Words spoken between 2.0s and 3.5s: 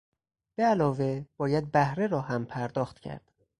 را هم پرداخت کرد.